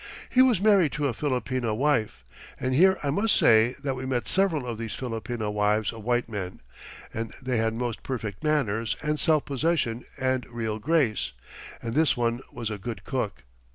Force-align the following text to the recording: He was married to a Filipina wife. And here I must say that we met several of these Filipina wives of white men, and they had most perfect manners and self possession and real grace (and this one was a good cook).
He 0.31 0.41
was 0.41 0.59
married 0.59 0.93
to 0.93 1.07
a 1.07 1.13
Filipina 1.13 1.75
wife. 1.77 2.25
And 2.59 2.73
here 2.73 2.97
I 3.03 3.11
must 3.11 3.35
say 3.35 3.75
that 3.83 3.93
we 3.95 4.07
met 4.07 4.27
several 4.27 4.65
of 4.65 4.79
these 4.79 4.95
Filipina 4.95 5.53
wives 5.53 5.93
of 5.93 6.03
white 6.03 6.27
men, 6.27 6.59
and 7.13 7.35
they 7.39 7.57
had 7.57 7.75
most 7.75 8.01
perfect 8.01 8.43
manners 8.43 8.95
and 9.03 9.19
self 9.19 9.45
possession 9.45 10.05
and 10.17 10.47
real 10.47 10.79
grace 10.79 11.33
(and 11.83 11.93
this 11.93 12.17
one 12.17 12.41
was 12.51 12.71
a 12.71 12.79
good 12.79 13.03
cook). 13.05 13.43